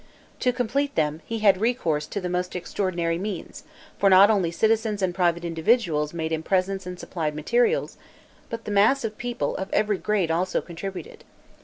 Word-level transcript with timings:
To 0.39 0.51
complete 0.51 0.95
them, 0.95 1.21
he 1.27 1.37
had 1.45 1.61
recourse 1.61 2.07
to 2.07 2.19
the 2.19 2.27
most 2.27 2.55
extraordinary 2.55 3.19
means; 3.19 3.65
for 3.99 4.09
not 4.09 4.31
only 4.31 4.49
citizens 4.49 5.03
and 5.03 5.13
private 5.13 5.45
individuals 5.45 6.11
made 6.11 6.31
him 6.31 6.41
presents 6.41 6.87
and 6.87 6.99
supplied 6.99 7.35
materials, 7.35 7.97
but 8.49 8.65
the 8.65 8.71
mass 8.71 9.03
of 9.03 9.15
people, 9.19 9.55
of 9.57 9.69
every 9.71 9.99
grade, 9.99 10.31
also 10.31 10.59
contributed. 10.59 11.23